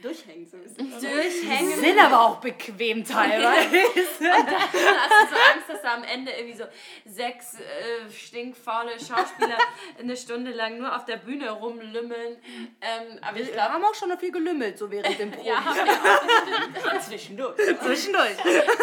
[0.02, 1.78] Durchhängen so ist Durchhängen.
[1.78, 3.76] Sind aber auch bequem teilweise.
[3.76, 6.64] und dann hast du so Angst, dass da am Ende irgendwie so
[7.06, 9.56] sechs äh, stinkfaule Schauspieler
[9.98, 12.36] eine Stunde lang nur auf der Bühne rumlümmeln.
[12.80, 15.46] Ähm, aber wir glaub, haben auch schon noch viel gelümmelt, so während dem Proben.
[15.46, 17.00] ja, haben wir auch.
[17.06, 17.56] Zwischendurch.
[17.56, 18.36] Zwischendurch.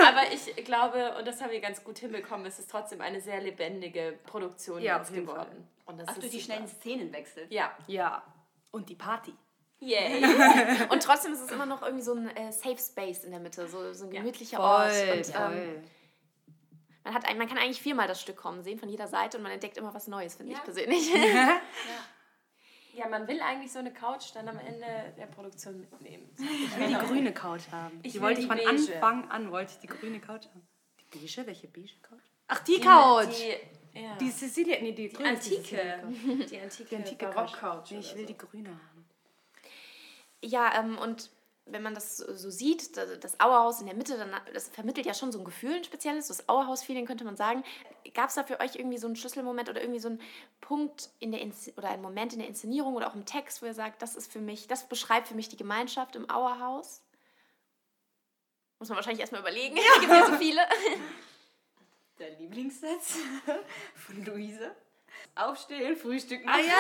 [0.06, 3.42] aber ich glaube, und das haben wir ganz gut hinbekommen, es ist trotzdem eine sehr
[3.42, 5.68] lebendige Produktion ja, jetzt geworden.
[5.86, 7.48] Und das Ach, durch die schnellen Szenenwechsel.
[7.50, 7.76] Ja.
[7.88, 8.24] Ja.
[8.72, 9.34] Und die Party.
[9.80, 10.24] Yay.
[10.90, 13.68] und trotzdem ist es immer noch irgendwie so ein äh, Safe Space in der Mitte,
[13.68, 14.92] so, so ein gemütlicher ja, Ort.
[14.92, 15.84] Und, ähm,
[17.06, 19.54] man, hat, man kann eigentlich viermal das Stück kommen sehen von jeder Seite und man
[19.54, 20.58] entdeckt immer was Neues, finde ja.
[20.58, 21.14] ich persönlich.
[21.14, 21.60] ja.
[22.94, 26.30] ja, man will eigentlich so eine Couch dann am Ende der Produktion mitnehmen.
[26.38, 28.00] Ich will die grüne Couch haben.
[28.04, 28.70] Ich die wollte ich von beige.
[28.70, 30.68] Anfang an, wollte ich die grüne Couch haben.
[31.00, 31.48] Die beige?
[31.48, 32.20] Welche beige Couch?
[32.48, 33.40] Ach, die, die Couch!
[33.94, 34.16] Die, ja.
[34.18, 36.04] die Cecilia, nee, die, die antike.
[36.50, 37.92] Die antike, die antike Barock-Couch.
[37.92, 38.28] Nee, ich will so.
[38.28, 38.99] die grüne haben.
[40.42, 41.32] Ja, ähm, und
[41.72, 45.32] wenn man das so sieht, das Auerhaus in der Mitte, dann, das vermittelt ja schon
[45.32, 47.64] so ein Gefühl, ein spezielles, das Auerhaus-Feeling könnte man sagen.
[48.14, 50.22] Gab es da für euch irgendwie so einen Schlüsselmoment oder irgendwie so einen
[50.62, 53.66] Punkt in der Inz oder einen Moment in der Inszenierung oder auch im Text, wo
[53.66, 57.04] ihr sagt, das ist für mich, das beschreibt für mich die Gemeinschaft im Auerhaus?
[58.80, 59.76] Muss man wahrscheinlich erstmal überlegen.
[59.76, 59.84] Ja.
[59.96, 60.62] Es gibt ja so viele.
[62.18, 63.18] Der Lieblingssatz
[63.96, 64.76] von Luise.
[65.36, 66.48] Aufstehen, frühstücken.
[66.48, 66.76] Ah ja,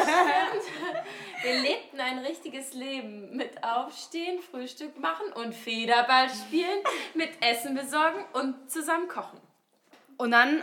[0.02, 1.04] so stimmt.
[1.42, 6.80] Wir lebten ein richtiges Leben mit Aufstehen, Frühstück machen und Federball spielen,
[7.14, 9.40] mit Essen besorgen und zusammen kochen.
[10.16, 10.62] Und dann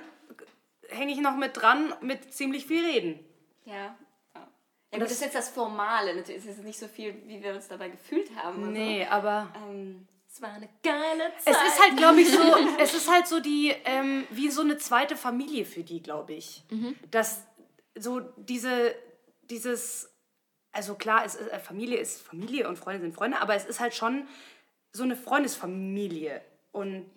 [0.89, 3.25] hänge ich noch mit dran mit ziemlich viel Reden.
[3.65, 3.97] Ja.
[4.93, 6.15] Ja, das, das ist jetzt das Formale.
[6.15, 8.71] Natürlich ist es nicht so viel, wie wir uns dabei gefühlt haben.
[8.71, 9.11] Nee, so.
[9.11, 9.53] aber.
[9.67, 10.07] Ähm,
[10.37, 11.55] es war eine geile Zeit.
[11.55, 12.39] Es ist halt, glaube ich, so,
[12.79, 16.63] es ist halt so die, ähm, wie so eine zweite Familie für die, glaube ich.
[16.69, 16.95] Mhm.
[17.09, 17.43] Dass
[17.97, 18.93] so diese,
[19.49, 20.11] dieses,
[20.71, 23.79] also klar, es ist, äh, Familie ist Familie und Freunde sind Freunde, aber es ist
[23.79, 24.27] halt schon
[24.93, 26.41] so eine Freundesfamilie.
[26.71, 27.09] Und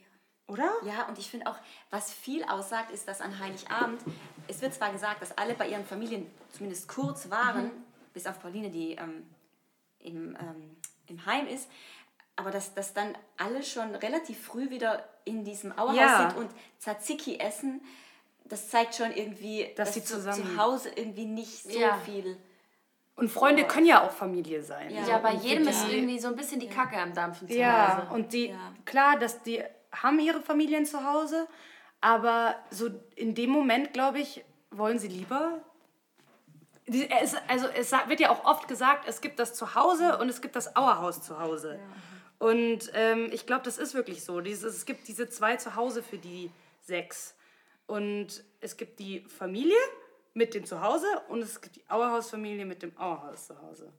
[0.47, 0.71] oder?
[0.85, 1.57] Ja, und ich finde auch,
[1.91, 4.01] was viel aussagt, ist, dass an Heiligabend,
[4.49, 7.85] es wird zwar gesagt, dass alle bei ihren Familien zumindest kurz waren, mhm.
[8.15, 9.27] bis auf Pauline, die ähm,
[9.99, 11.69] im, ähm, im Heim ist,
[12.41, 16.31] aber dass, dass dann alle schon relativ früh wieder in diesem Auerhaus ja.
[16.31, 17.83] sind und Tzatziki essen,
[18.47, 21.99] das zeigt schon irgendwie, dass, dass sie zusammen zu Hause irgendwie nicht so ja.
[21.99, 22.39] viel.
[23.15, 24.91] Und Freunde können ja auch Familie sein.
[24.91, 27.99] Ja, ja bei jedem ist irgendwie so ein bisschen die Kacke am Dampfen zu ja,
[27.99, 28.15] Hause.
[28.15, 28.55] Und die,
[28.87, 31.47] klar, dass die haben ihre Familien zu Hause,
[32.01, 35.61] aber so in dem Moment, glaube ich, wollen sie lieber
[37.23, 40.57] es, also es wird ja auch oft gesagt, es gibt das Zuhause und es gibt
[40.57, 41.75] das Auerhaus zu Hause.
[41.75, 42.10] Ja.
[42.41, 44.41] Und ähm, ich glaube, das ist wirklich so.
[44.41, 46.51] Dieses, es gibt diese zwei Zuhause für die
[46.81, 47.37] sechs.
[47.87, 49.77] Und es gibt die Familie
[50.33, 53.93] mit dem Zuhause und es gibt die Auerhausfamilie mit dem Auerhaus zu Hause.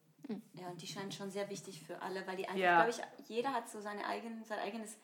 [0.53, 2.83] Ja, und die scheint schon sehr wichtig für alle, weil die einfach, ja.
[2.83, 4.97] glaube ich, jeder hat so seine eigenen, sein eigenes,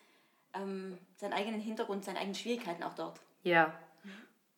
[0.54, 3.22] ähm, seinen eigenen Hintergrund, seine eigenen Schwierigkeiten auch dort.
[3.44, 3.78] Ja.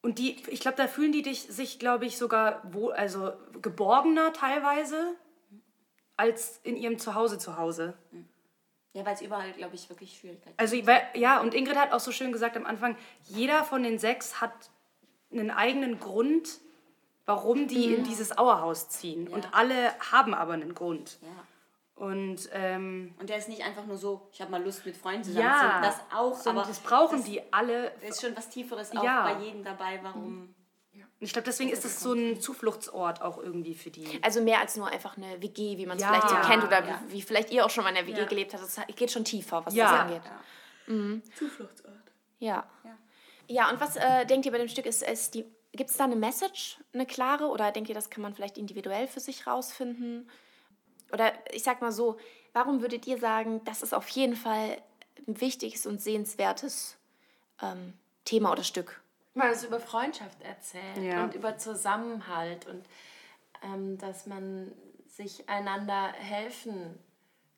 [0.01, 4.31] Und die, ich glaube, da fühlen die dich, sich, glaube ich, sogar wo, also geborgener
[4.31, 5.15] teilweise
[6.15, 7.97] als in ihrem Zuhause zu Hause.
[8.11, 8.29] Mhm.
[8.93, 11.99] Ja, weil es überall, glaube ich, wirklich Schwierigkeiten Also, weil, ja, und Ingrid hat auch
[11.99, 14.51] so schön gesagt am Anfang, jeder von den sechs hat
[15.31, 16.59] einen eigenen Grund,
[17.25, 17.97] warum die ja.
[17.97, 19.27] in dieses Auerhaus ziehen.
[19.27, 19.35] Ja.
[19.35, 21.19] Und alle haben aber einen Grund.
[21.21, 21.27] Ja.
[22.03, 25.25] Und, ähm, und der ist nicht einfach nur so, ich habe mal Lust mit Freunden
[25.25, 27.91] zusammen ja, das auch, aber das brauchen das, die alle.
[27.99, 29.33] Da ist schon was Tieferes auch ja.
[29.33, 30.55] bei jedem dabei, warum.
[31.21, 34.23] Ich glaube, deswegen ist es so ein Zufluchtsort auch irgendwie für die.
[34.23, 36.09] Also mehr als nur einfach eine WG, wie man es ja.
[36.09, 38.53] vielleicht so kennt oder wie, wie, vielleicht ihr auch schon mal in der WG gelebt
[38.53, 38.63] habt.
[38.63, 40.21] Es geht schon tiefer, was das angeht.
[40.87, 41.21] Mhm.
[41.37, 41.93] Zufluchtsort.
[42.39, 42.69] Ja.
[42.85, 42.97] Ja,
[43.47, 44.85] ja und was äh, denkt ihr bei dem Stück?
[44.85, 47.47] Ist, ist die, gibt es da eine Message, eine klare?
[47.47, 50.29] Oder denkt ihr, das kann man vielleicht individuell für sich rausfinden?
[51.11, 52.17] Oder ich sag mal so,
[52.53, 54.81] warum würdet ihr sagen, das ist auf jeden Fall
[55.27, 56.97] ein wichtiges und sehenswertes
[57.61, 59.01] ähm, Thema oder Stück?
[59.33, 61.23] Weil es über Freundschaft erzählt ja.
[61.23, 62.85] und über Zusammenhalt und
[63.63, 64.71] ähm, dass man
[65.07, 66.97] sich einander helfen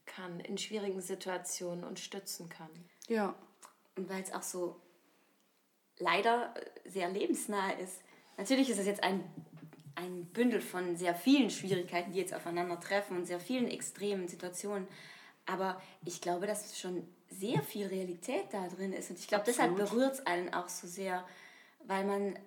[0.06, 2.70] kann in schwierigen Situationen und stützen kann.
[3.08, 3.36] Ja.
[3.96, 4.80] Und weil es auch so
[5.98, 6.54] leider
[6.86, 8.02] sehr lebensnah ist.
[8.38, 9.24] Natürlich ist es jetzt ein,
[9.96, 14.88] ein Bündel von sehr vielen Schwierigkeiten, die jetzt aufeinandertreffen und sehr vielen extremen Situationen.
[15.46, 19.10] Aber ich glaube, dass schon sehr viel Realität da drin ist.
[19.10, 21.26] Und ich glaube, deshalb berührt es einen auch so sehr,
[21.86, 22.38] weil man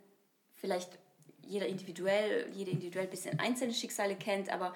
[0.55, 0.99] vielleicht
[1.42, 4.75] jeder individuell, jede individuell ein bisschen einzelne Schicksale kennt, aber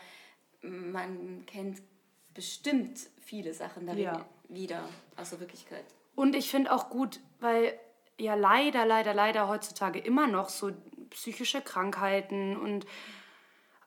[0.62, 1.80] man kennt
[2.34, 4.26] bestimmt viele Sachen darin ja.
[4.48, 5.84] wieder aus der Wirklichkeit.
[6.14, 7.78] Und ich finde auch gut, weil
[8.18, 10.72] ja leider, leider, leider heutzutage immer noch so
[11.10, 12.86] psychische Krankheiten und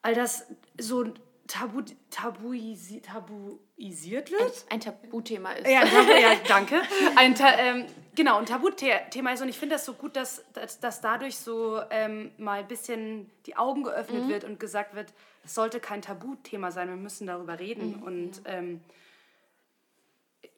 [0.02, 0.48] all das
[0.80, 1.14] so
[1.52, 4.66] tabu, tabuisi, tabuisiert wird.
[4.70, 5.70] Ein, ein Tabuthema ist.
[5.70, 6.82] Ja, Tabu, ja danke.
[7.18, 7.86] Ein, ähm,
[8.16, 9.42] genau, ein Tabuthema ist.
[9.42, 13.30] Und ich finde das so gut, dass, dass, dass dadurch so ähm, mal ein bisschen
[13.46, 14.30] die Augen geöffnet mhm.
[14.30, 17.98] wird und gesagt wird, es sollte kein Tabuthema sein, wir müssen darüber reden.
[17.98, 18.04] Mhm.
[18.04, 18.82] Und ähm,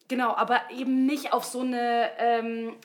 [0.08, 2.76] genau, aber eben nicht auf so eine ähm,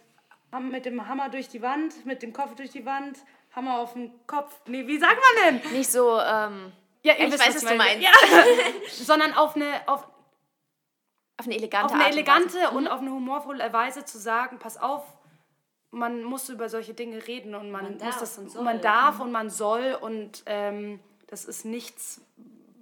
[0.70, 3.18] mit dem Hammer durch die Wand, mit dem Kopf durch die Wand,
[3.54, 4.60] Hammer auf den Kopf.
[4.66, 5.72] Nee, wie sagt man denn?
[5.72, 6.72] Nicht so, ähm,
[7.08, 8.02] ja, ihr ich wisst, weiß, was, was du meinst.
[8.02, 8.12] Ja.
[9.04, 10.06] Sondern auf eine, auf,
[11.36, 12.88] auf eine elegante, auf eine elegante und, und mhm.
[12.88, 15.02] auf eine humorvolle Weise zu sagen, pass auf,
[15.90, 18.62] man muss über solche Dinge reden und man, man muss das, und soll.
[18.62, 19.22] man darf mhm.
[19.22, 22.20] und man soll und ähm, das ist nichts,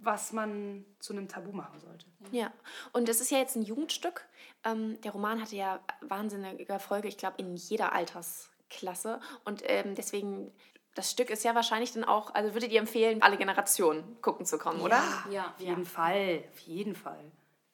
[0.00, 2.06] was man zu einem Tabu machen sollte.
[2.32, 2.52] Ja,
[2.92, 4.26] und das ist ja jetzt ein Jugendstück.
[4.64, 9.20] Ähm, der Roman hatte ja wahnsinnige Erfolge, ich glaube, in jeder Altersklasse.
[9.44, 10.52] Und ähm, deswegen
[10.96, 14.58] das Stück ist ja wahrscheinlich dann auch, also würdet ihr empfehlen, alle Generationen gucken zu
[14.58, 15.02] kommen, oder?
[15.30, 15.88] Ja, auf jeden ja.
[15.88, 17.22] Fall, auf jeden Fall.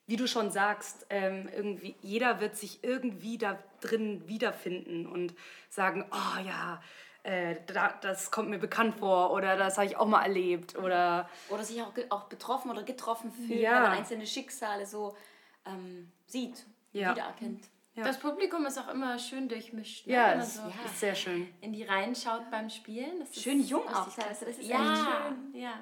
[0.06, 5.34] Wie du schon sagst, ähm, irgendwie, jeder wird sich irgendwie da drin wiederfinden und
[5.70, 6.82] sagen, oh ja,
[7.22, 11.30] äh, da, das kommt mir bekannt vor oder das habe ich auch mal erlebt oder...
[11.48, 13.76] Oder sich auch, auch betroffen oder getroffen fühlen, ja.
[13.76, 15.16] wenn man einzelne Schicksale so
[15.64, 17.12] ähm, sieht, ja.
[17.12, 17.68] wiedererkennt.
[17.94, 18.04] Ja.
[18.04, 20.06] Das Publikum ist auch immer schön durchmischt.
[20.06, 20.14] Ne?
[20.14, 21.52] Ja, ist, so ja, ist sehr schön.
[21.60, 23.20] In die Reihen schaut beim Spielen.
[23.20, 24.08] Das schön jung auch.
[24.16, 25.60] Das ist ja, echt schön.
[25.60, 25.74] Ja.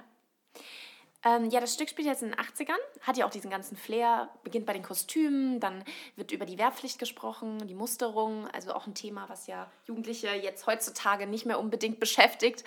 [1.23, 4.31] Ähm, ja, das Stück spielt jetzt in den 80ern, hat ja auch diesen ganzen Flair,
[4.43, 5.85] beginnt bei den Kostümen, dann
[6.17, 10.67] wird über die Wehrpflicht gesprochen, die Musterung, also auch ein Thema, was ja Jugendliche jetzt
[10.67, 12.65] heutzutage nicht mehr unbedingt beschäftigt.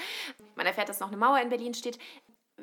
[0.56, 1.98] Man erfährt, dass noch eine Mauer in Berlin steht.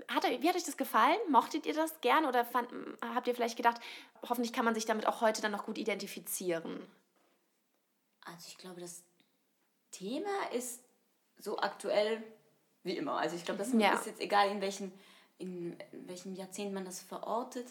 [0.09, 1.19] Hat, wie hat euch das gefallen?
[1.31, 2.71] Mochtet ihr das gern oder fand,
[3.15, 3.81] habt ihr vielleicht gedacht,
[4.23, 6.87] hoffentlich kann man sich damit auch heute dann noch gut identifizieren?
[8.25, 9.03] Also ich glaube, das
[9.91, 10.83] Thema ist
[11.39, 12.23] so aktuell
[12.83, 13.19] wie immer.
[13.19, 13.95] Also ich glaube, das ja.
[13.95, 14.93] ist jetzt egal, in welchem,
[15.39, 17.67] in welchem Jahrzehnt man das verortet.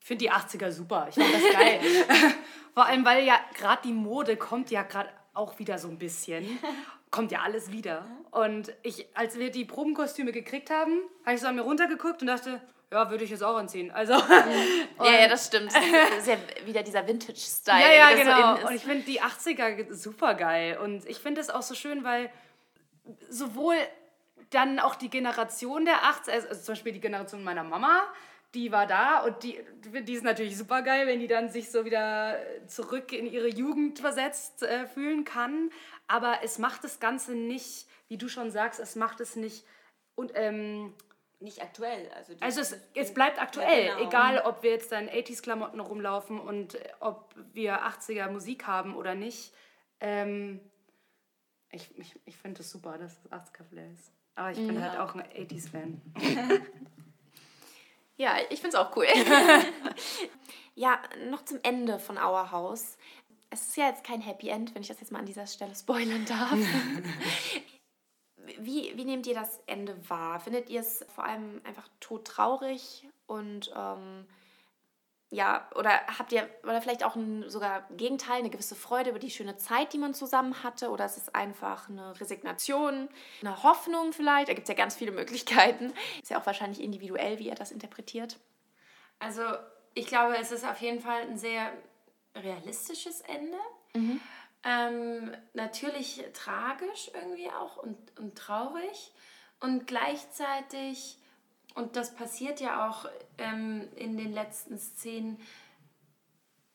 [0.00, 1.08] Ich finde die 80er super.
[1.08, 1.80] Ich finde das geil.
[2.74, 6.58] Vor allem, weil ja gerade die Mode kommt ja gerade auch wieder so ein bisschen.
[7.10, 8.06] kommt ja alles wieder.
[8.30, 12.28] Und ich, als wir die Probenkostüme gekriegt haben, habe ich so an mir runtergeguckt und
[12.28, 12.60] dachte,
[12.92, 13.90] ja, würde ich jetzt auch anziehen.
[13.90, 15.72] Also, ja, ja, das stimmt.
[15.72, 17.80] Das ist ja wieder dieser Vintage-Style.
[17.80, 18.56] Ja, ja, genau.
[18.60, 20.78] So und ich finde die 80er super geil.
[20.78, 22.30] Und ich finde es auch so schön, weil
[23.28, 23.76] sowohl
[24.50, 28.02] dann auch die Generation der 80er, also zum Beispiel die Generation meiner Mama,
[28.54, 29.60] die war da und die,
[30.02, 34.00] die ist natürlich super geil, wenn die dann sich so wieder zurück in ihre Jugend
[34.00, 35.70] versetzt äh, fühlen kann.
[36.10, 39.64] Aber es macht das Ganze nicht, wie du schon sagst, es macht es nicht
[40.16, 40.92] und ähm,
[41.38, 42.10] nicht aktuell.
[42.16, 44.08] Also, also es, es bleibt aktuell, ja, genau.
[44.08, 48.96] egal ob wir jetzt da in 80s-Klamotten rumlaufen und äh, ob wir 80er Musik haben
[48.96, 49.54] oder nicht.
[50.00, 50.60] Ähm,
[51.70, 54.12] ich ich, ich finde es das super, dass es 80er-Flair ist.
[54.34, 54.80] Aber ich bin ja.
[54.80, 56.02] halt auch ein 80s-Fan.
[58.20, 59.06] Ja, ich finde es auch cool.
[60.74, 62.98] ja, noch zum Ende von Our House.
[63.50, 65.74] Es ist ja jetzt kein Happy End, wenn ich das jetzt mal an dieser Stelle
[65.74, 66.52] spoilern darf.
[68.58, 70.40] wie, wie nehmt ihr das Ende wahr?
[70.40, 74.26] Findet ihr es vor allem einfach todtraurig und ähm,
[75.32, 79.30] ja, oder habt ihr, oder vielleicht auch ein sogar Gegenteil, eine gewisse Freude über die
[79.30, 80.90] schöne Zeit, die man zusammen hatte?
[80.90, 83.08] Oder ist es einfach eine Resignation,
[83.40, 84.48] eine Hoffnung vielleicht?
[84.48, 85.92] Da gibt es ja ganz viele Möglichkeiten.
[86.20, 88.40] Ist ja auch wahrscheinlich individuell, wie ihr das interpretiert.
[89.20, 89.42] Also,
[89.94, 91.72] ich glaube, es ist auf jeden Fall ein sehr
[92.34, 93.58] realistisches Ende.
[93.94, 94.20] Mhm.
[94.62, 99.12] Ähm, natürlich tragisch irgendwie auch und, und traurig.
[99.60, 101.18] Und gleichzeitig
[101.74, 103.06] und das passiert ja auch
[103.38, 105.38] ähm, in den letzten Szenen,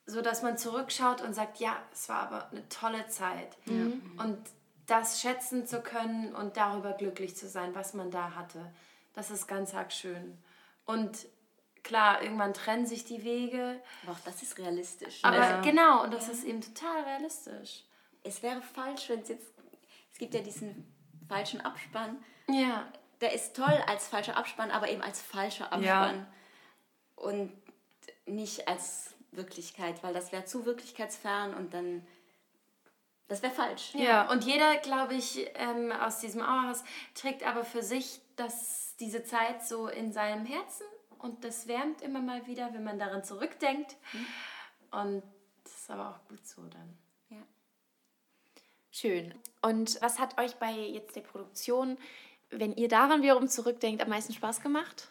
[0.06, 3.56] so dass man zurückschaut und sagt, ja, es war aber eine tolle Zeit.
[3.66, 4.02] Mhm.
[4.18, 4.38] Und
[4.86, 8.72] das schätzen zu können und darüber glücklich zu sein, was man da hatte,
[9.14, 10.38] das ist ganz arg schön.
[10.84, 11.26] Und
[11.86, 13.80] klar, irgendwann trennen sich die Wege.
[14.02, 15.20] Aber auch das ist realistisch.
[15.22, 15.60] Aber ja.
[15.60, 16.32] genau, und das ja.
[16.32, 17.84] ist eben total realistisch.
[18.22, 19.46] Es wäre falsch, wenn es jetzt,
[20.12, 20.92] es gibt ja diesen
[21.28, 22.22] falschen Abspann.
[22.48, 22.86] Ja.
[23.20, 25.82] Der ist toll als falscher Abspann, aber eben als falscher Abspann.
[25.84, 26.26] Ja.
[27.14, 27.52] Und
[28.26, 32.06] nicht als Wirklichkeit, weil das wäre zu wirklichkeitsfern und dann
[33.28, 33.92] das wäre falsch.
[33.94, 39.24] Ja, und jeder, glaube ich, ähm, aus diesem Auerhaus trägt aber für sich das, diese
[39.24, 40.86] Zeit so in seinem Herzen
[41.18, 43.96] und das wärmt immer mal wieder, wenn man daran zurückdenkt.
[44.12, 44.26] Mhm.
[44.90, 45.22] Und
[45.62, 46.96] das ist aber auch gut so dann.
[47.30, 47.42] Ja.
[48.90, 49.34] Schön.
[49.62, 51.98] Und was hat euch bei jetzt der Produktion,
[52.50, 55.08] wenn ihr daran wiederum zurückdenkt, am meisten Spaß gemacht?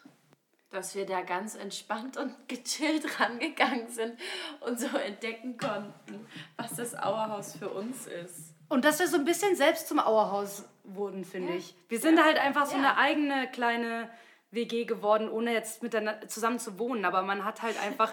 [0.70, 4.18] dass wir da ganz entspannt und gechillt rangegangen sind
[4.60, 8.54] und so entdecken konnten, was das Auerhaus für uns ist.
[8.68, 11.58] Und dass wir so ein bisschen selbst zum Auerhaus wurden, finde ja.
[11.58, 11.74] ich.
[11.88, 12.24] Wir sind ja.
[12.24, 12.78] halt einfach so ja.
[12.78, 14.10] eine eigene kleine
[14.56, 17.04] WG geworden, ohne jetzt miteinander zusammen zu wohnen.
[17.04, 18.12] Aber man hat halt einfach,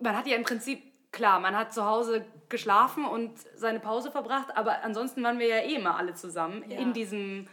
[0.00, 4.56] man hat ja im Prinzip, klar, man hat zu Hause geschlafen und seine Pause verbracht,
[4.56, 7.46] aber ansonsten waren wir ja eh immer alle zusammen in diesem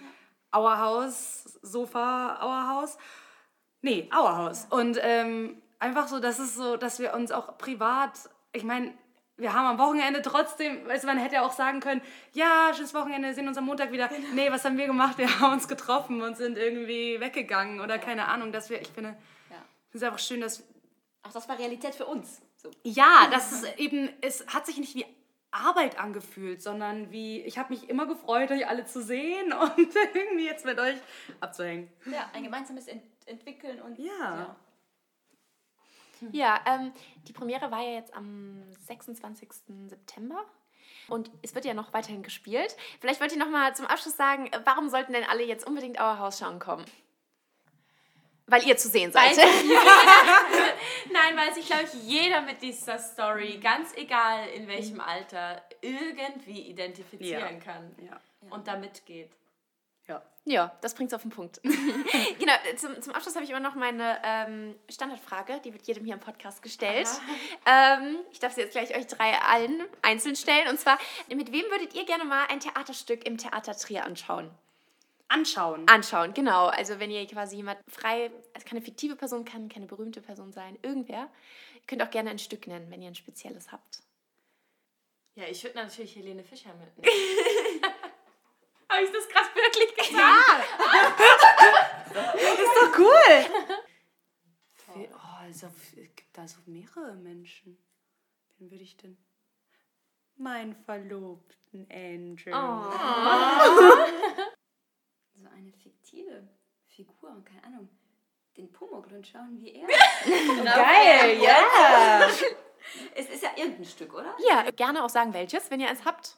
[0.52, 2.98] Auerhaus, Sofa, Auerhaus.
[3.82, 4.66] Nee, Auerhaus.
[4.70, 8.12] Und ähm, einfach so, dass es so, dass wir uns auch privat,
[8.52, 8.94] ich meine,
[9.40, 12.02] wir haben am Wochenende trotzdem, du, man hätte ja auch sagen können,
[12.34, 14.08] ja, schönes Wochenende, sehen uns am Montag wieder.
[14.08, 14.28] Genau.
[14.34, 15.18] Nee, was haben wir gemacht?
[15.18, 19.16] Wir haben uns getroffen und sind irgendwie weggegangen oder keine Ahnung, dass wir, ich finde,
[19.50, 19.58] ja.
[19.90, 20.64] es ist einfach schön, dass...
[21.24, 22.42] Auch das war Realität für uns.
[22.58, 22.72] So.
[22.84, 25.06] Ja, das ist eben, es hat sich nicht wie
[25.52, 30.46] Arbeit angefühlt, sondern wie, ich habe mich immer gefreut, euch alle zu sehen und irgendwie
[30.46, 30.98] jetzt mit euch
[31.40, 31.90] abzuhängen.
[32.06, 34.12] Ja, ein gemeinsames Ent entwickeln und ja.
[34.20, 34.56] Ja,
[36.32, 36.92] ja ähm,
[37.28, 39.50] die Premiere war ja jetzt am 26.
[39.88, 40.46] September.
[41.08, 42.76] Und es wird ja noch weiterhin gespielt.
[43.00, 46.38] Vielleicht wollt ihr noch mal zum Abschluss sagen, warum sollten denn alle jetzt unbedingt Auerhaus
[46.38, 46.86] schauen kommen?
[48.46, 49.38] Weil ihr zu sehen seid.
[51.12, 56.62] Nein, weil sich, glaube ich, jeder mit dieser Story, ganz egal in welchem Alter, irgendwie
[56.62, 57.60] identifizieren ja.
[57.60, 58.20] kann ja.
[58.50, 59.30] und da mitgeht.
[60.50, 60.76] Ja.
[60.82, 61.62] Das bringt es auf den Punkt.
[61.64, 66.16] genau, zum, zum Abschluss habe ich immer noch meine ähm, Standardfrage, die wird jedem hier
[66.16, 67.08] im Podcast gestellt.
[67.68, 70.68] Ähm, ich darf sie jetzt gleich euch drei allen einzeln stellen.
[70.68, 74.50] Und zwar, mit wem würdet ihr gerne mal ein Theaterstück im Theater Trier anschauen?
[75.28, 75.88] Anschauen.
[75.88, 76.66] Anschauen, genau.
[76.66, 80.52] Also wenn ihr quasi jemand frei, es kann eine fiktive Person, kann keine berühmte Person
[80.52, 81.30] sein, irgendwer.
[81.76, 84.02] Ihr könnt auch gerne ein Stück nennen, wenn ihr ein spezielles habt.
[85.36, 87.16] Ja, ich würde natürlich Helene Fischer mitnehmen.
[88.90, 90.14] Habe ich das gerade wirklich gesagt?
[90.14, 90.66] Ja!
[92.14, 93.46] das ist doch cool!
[94.96, 95.08] Oh,
[95.42, 97.78] also, es gibt da so mehrere Menschen.
[98.58, 99.18] Wen würde ich denn?
[100.36, 102.52] Mein Verlobten Andrew.
[102.52, 102.92] Oh.
[105.36, 106.48] so eine fiktive
[106.88, 107.90] Figur, keine Ahnung.
[108.58, 109.88] Den Pumuckl schauen, wie er.
[110.66, 112.28] Geil, ja!
[113.16, 114.36] es ist ja irgendein Stück, oder?
[114.50, 116.38] Ja, gerne auch sagen, welches, wenn ihr eins habt.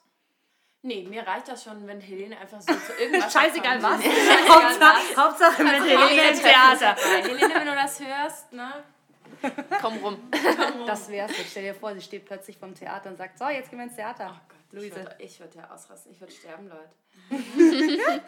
[0.84, 4.00] Nee, mir reicht das schon, wenn Helene einfach so zu irgendwas Scheißegal was.
[4.04, 6.96] Hauptsache, Hauptsache mit Helene im Theater.
[6.96, 8.84] Helene, wenn du das hörst, ne?
[9.80, 10.17] Komm rum.
[10.32, 10.88] Komm rum.
[10.88, 11.38] Das wär's.
[11.38, 13.86] Jetzt stell dir vor, sie steht plötzlich vom Theater und sagt, so, jetzt gehen wir
[13.86, 14.32] ins Theater.
[14.36, 15.15] Oh Gott, Luise.
[15.20, 16.12] Ich würde würd ja ausrasten.
[16.12, 18.24] Ich würde sterben, Leute.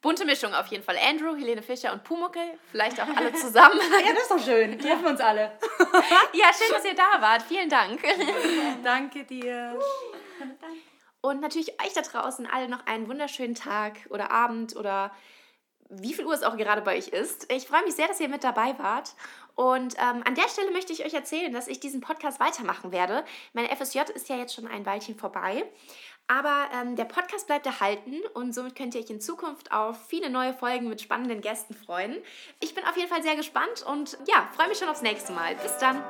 [0.00, 0.96] Bunte Mischung auf jeden Fall.
[0.98, 2.58] Andrew, Helene Fischer und Pumuckel.
[2.70, 3.78] Vielleicht auch alle zusammen.
[4.04, 4.78] ja, das ist doch schön.
[4.78, 5.52] Treffen uns alle.
[6.32, 7.42] ja, schön, dass ihr da wart.
[7.42, 8.00] Vielen Dank.
[8.82, 9.78] Danke dir.
[10.38, 10.82] Danke.
[11.22, 15.12] Und natürlich euch da draußen alle noch einen wunderschönen Tag oder Abend oder
[15.88, 17.52] wie viel Uhr es auch gerade bei euch ist.
[17.52, 19.14] Ich freue mich sehr, dass ihr mit dabei wart.
[19.54, 23.24] Und ähm, an der Stelle möchte ich euch erzählen, dass ich diesen Podcast weitermachen werde.
[23.52, 25.64] Meine FSJ ist ja jetzt schon ein Weilchen vorbei.
[26.28, 30.30] Aber ähm, der Podcast bleibt erhalten und somit könnt ihr euch in Zukunft auf viele
[30.30, 32.16] neue Folgen mit spannenden Gästen freuen.
[32.60, 35.56] Ich bin auf jeden Fall sehr gespannt und ja, freue mich schon aufs nächste Mal.
[35.56, 36.02] Bis dann.